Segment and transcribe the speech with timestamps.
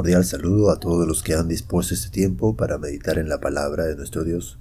[0.00, 3.84] cordial saludo a todos los que han dispuesto este tiempo para meditar en la palabra
[3.84, 4.58] de nuestro Dios.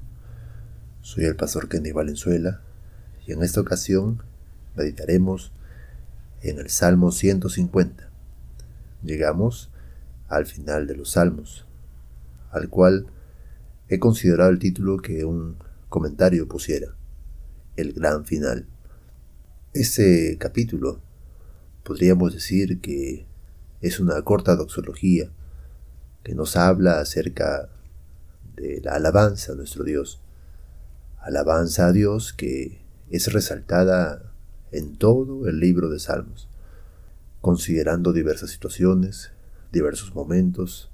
[0.99, 2.59] Soy el pastor Kenny Valenzuela
[3.25, 4.21] y en esta ocasión
[4.75, 5.53] meditaremos
[6.41, 8.09] en el Salmo 150.
[9.01, 9.71] Llegamos
[10.27, 11.65] al final de los Salmos,
[12.51, 13.07] al cual
[13.87, 15.55] he considerado el título que un
[15.87, 16.97] comentario pusiera,
[17.77, 18.67] el gran final.
[19.71, 20.99] Este capítulo
[21.85, 23.28] podríamos decir que
[23.81, 25.31] es una corta doxología
[26.23, 27.69] que nos habla acerca
[28.55, 30.21] de la alabanza a nuestro Dios.
[31.19, 34.33] Alabanza a Dios que es resaltada
[34.71, 36.49] en todo el libro de Salmos,
[37.41, 39.31] considerando diversas situaciones,
[39.71, 40.91] diversos momentos,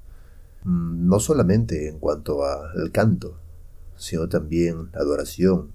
[0.63, 3.39] mm, no solamente en cuanto al canto,
[3.97, 5.73] sino también la adoración,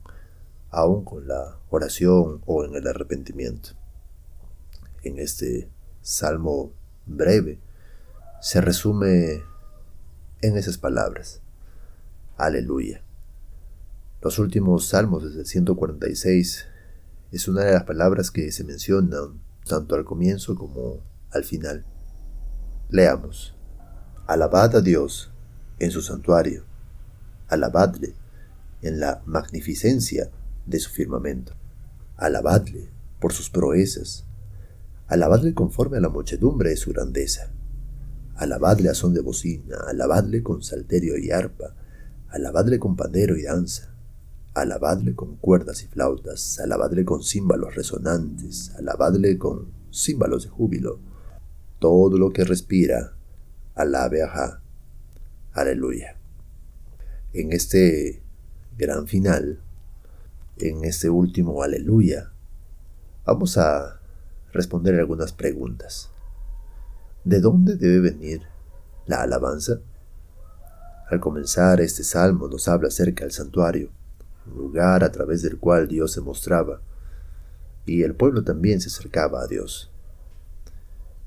[0.71, 3.71] aún con la oración o en el arrepentimiento.
[5.03, 5.71] En este
[6.03, 6.73] Salmo
[7.07, 7.59] breve,
[8.41, 9.43] se resume
[10.41, 11.41] en esas palabras.
[12.37, 13.03] Aleluya.
[14.23, 16.67] Los últimos salmos desde el 146
[17.33, 21.85] es una de las palabras que se mencionan tanto al comienzo como al final.
[22.89, 23.55] Leamos.
[24.27, 25.31] Alabad a Dios
[25.79, 26.65] en su santuario.
[27.49, 28.15] Alabadle
[28.83, 30.31] en la magnificencia
[30.67, 31.55] de su firmamento.
[32.17, 34.25] Alabadle por sus proezas
[35.11, 37.51] Alabadle conforme a la muchedumbre de su grandeza.
[38.37, 41.75] Alabadle a son de bocina, alabadle con salterio y arpa,
[42.29, 43.93] alabadle con pandero y danza,
[44.55, 51.01] alabadle con cuerdas y flautas, alabadle con címbalos resonantes, alabadle con címbalos de júbilo.
[51.81, 53.17] Todo lo que respira,
[53.75, 54.63] alabe a
[55.55, 56.17] Aleluya.
[57.33, 58.23] En este
[58.79, 59.59] gran final,
[60.59, 62.31] en este último aleluya,
[63.25, 64.00] vamos a
[64.53, 66.11] responder algunas preguntas.
[67.25, 68.43] ¿De dónde debe venir
[69.07, 69.81] la alabanza?
[71.09, 73.91] Al comenzar este salmo nos habla acerca del santuario,
[74.47, 76.81] un lugar a través del cual Dios se mostraba,
[77.85, 79.91] y el pueblo también se acercaba a Dios.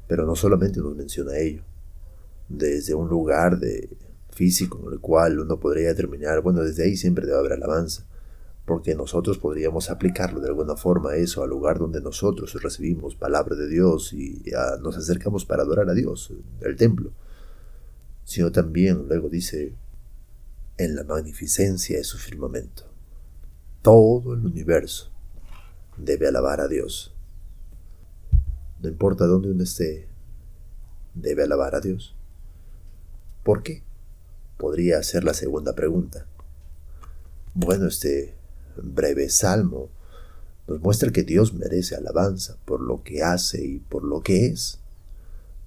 [0.08, 1.64] Pero no solamente nos menciona ello,
[2.48, 3.60] desde un lugar
[4.30, 8.06] físico en el cual uno podría determinar, bueno, desde ahí siempre debe haber alabanza,
[8.66, 13.68] porque nosotros podríamos aplicarlo de alguna forma eso al lugar donde nosotros recibimos palabra de
[13.68, 14.42] Dios y
[14.82, 17.12] nos acercamos para adorar a Dios, el templo,
[18.24, 19.76] sino también, luego dice,
[20.78, 22.84] en la magnificencia de su firmamento.
[23.82, 25.12] Todo el universo
[25.98, 27.14] debe alabar a Dios.
[28.82, 30.08] No importa dónde uno esté,
[31.14, 32.16] debe alabar a Dios.
[33.44, 33.84] ¿Por qué?
[34.58, 36.26] Podría ser la segunda pregunta.
[37.54, 38.36] Bueno, este
[38.82, 39.90] breve salmo
[40.68, 44.80] nos muestra que Dios merece alabanza por lo que hace y por lo que es.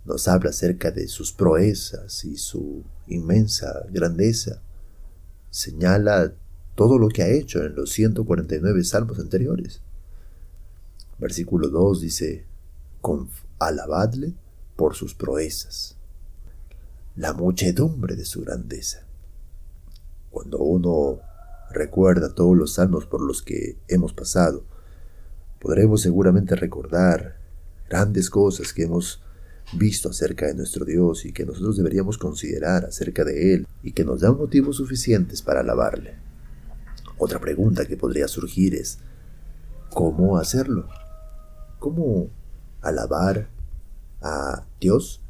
[0.04, 4.62] Nos habla acerca de sus proezas y su inmensa grandeza.
[5.50, 6.32] Señala
[6.74, 9.80] todo lo que ha hecho en los 149 salmos anteriores.
[11.18, 12.46] Versículo 2 dice,
[13.58, 14.34] alabadle
[14.76, 15.96] por sus proezas,
[17.16, 19.04] la muchedumbre de su grandeza.
[20.30, 21.20] Cuando uno
[21.70, 24.64] recuerda todos los salmos por los que hemos pasado,
[25.60, 27.36] podremos seguramente recordar
[27.88, 29.22] grandes cosas que hemos
[29.72, 34.04] visto acerca de nuestro Dios y que nosotros deberíamos considerar acerca de Él y que
[34.04, 36.14] nos dan motivos suficientes para alabarle.
[37.18, 38.98] Otra pregunta que podría surgir es,
[39.90, 40.88] ¿cómo hacerlo?
[41.78, 42.30] ¿Cómo
[42.82, 43.48] alabar
[44.20, 45.22] a Dios?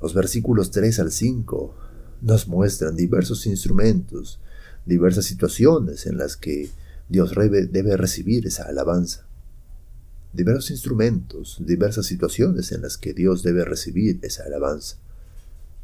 [0.00, 1.74] Los versículos 3 al 5
[2.22, 4.40] nos muestran diversos instrumentos
[4.86, 6.70] diversas situaciones en las que
[7.08, 9.26] Dios debe recibir esa alabanza.
[10.32, 14.96] Diversos instrumentos, diversas situaciones en las que Dios debe recibir esa alabanza.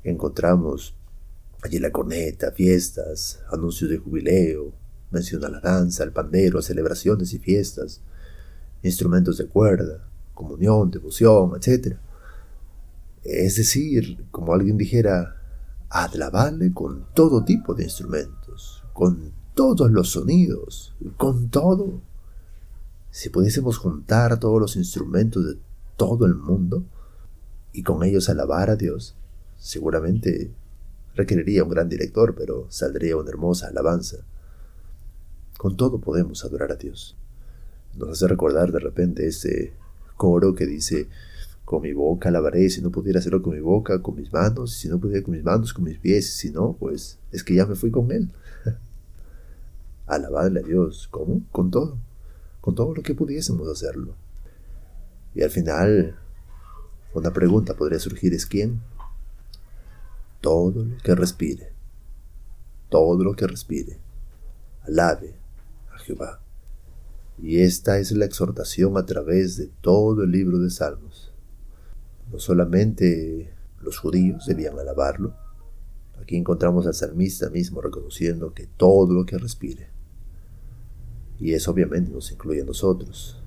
[0.05, 0.95] Encontramos
[1.63, 4.73] allí la corneta, fiestas, anuncios de jubileo,
[5.11, 8.01] menciona la danza, el pandero, celebraciones y fiestas,
[8.83, 11.97] instrumentos de cuerda, comunión, devoción, etc.
[13.25, 15.37] Es decir, como alguien dijera,
[15.89, 18.38] alabarle con todo tipo de instrumentos,
[18.99, 22.01] con todos los sonidos, con todo.
[23.13, 25.57] Si pudiésemos juntar todos los instrumentos de
[25.97, 26.83] todo el mundo
[27.73, 29.15] y con ellos alabar a Dios,
[29.57, 30.51] seguramente
[31.15, 34.17] requeriría un gran director, pero saldría una hermosa alabanza.
[35.59, 37.17] Con todo podemos adorar a Dios.
[37.97, 39.75] Nos hace recordar de repente ese
[40.17, 41.07] coro que dice,
[41.65, 44.89] con mi boca alabaré, si no pudiera hacerlo con mi boca, con mis manos, si
[44.89, 47.77] no pudiera con mis manos, con mis pies, si no, pues es que ya me
[47.77, 48.29] fui con Él.
[50.09, 51.09] alabarle a Dios.
[51.11, 51.43] ¿Cómo?
[51.53, 51.99] Con todo.
[52.61, 54.15] Con todo lo que pudiésemos hacerlo.
[55.35, 56.19] Y al final,
[57.15, 58.81] una pregunta podría surgir es ¿quién?
[60.41, 61.73] todo lo que respire,
[62.89, 63.99] todo lo que respire,
[64.83, 65.35] alabe
[65.93, 66.41] a Jehová.
[67.41, 71.33] Y esta es la exhortación a través de todo el libro de Salmos.
[72.33, 75.35] No solamente los judíos debían alabarlo,
[76.21, 79.89] aquí encontramos al salmista mismo reconociendo que todo lo que respire,
[81.41, 83.43] y eso obviamente nos incluye a nosotros,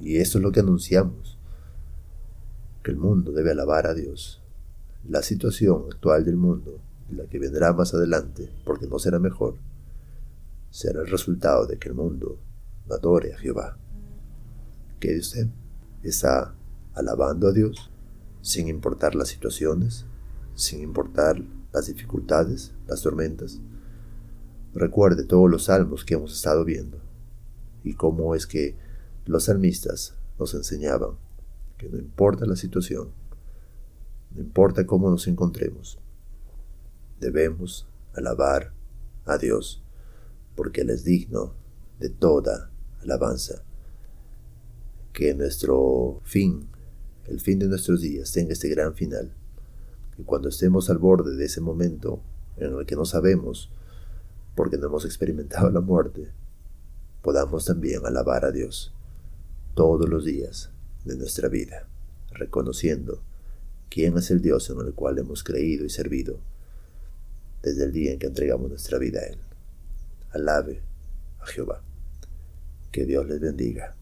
[0.00, 1.38] y esto es lo que anunciamos,
[2.82, 4.40] que el mundo debe alabar a Dios.
[5.08, 6.80] La situación actual del mundo,
[7.10, 9.56] la que vendrá más adelante, porque no será mejor,
[10.70, 12.38] será el resultado de que el mundo
[12.88, 13.76] adore a Jehová.
[14.98, 15.48] ¿Qué usted?
[16.02, 16.54] ¿Está
[16.94, 17.90] alabando a Dios
[18.40, 20.06] sin importar las situaciones,
[20.54, 21.42] sin importar
[21.72, 23.60] las dificultades, las tormentas?
[24.74, 26.98] Recuerde todos los salmos que hemos estado viendo
[27.82, 28.76] y cómo es que
[29.26, 31.16] los salmistas nos enseñaban
[31.76, 33.10] que no importa la situación,
[34.34, 35.98] no importa cómo nos encontremos,
[37.18, 38.72] debemos alabar
[39.24, 39.82] a Dios,
[40.54, 41.54] porque Él es digno
[41.98, 42.70] de toda
[43.02, 43.62] alabanza.
[45.12, 46.68] Que nuestro fin,
[47.26, 49.32] el fin de nuestros días, tenga este gran final.
[50.16, 52.22] Que cuando estemos al borde de ese momento
[52.56, 53.72] en el que no sabemos,
[54.60, 56.28] porque no hemos experimentado la muerte,
[57.22, 58.92] podamos también alabar a Dios
[59.74, 60.70] todos los días
[61.06, 61.88] de nuestra vida,
[62.32, 63.22] reconociendo
[63.88, 66.40] quién es el Dios en el cual hemos creído y servido
[67.62, 69.38] desde el día en que entregamos nuestra vida a Él.
[70.32, 70.82] Alabe
[71.40, 71.80] a Jehová.
[72.92, 73.96] Que Dios les bendiga.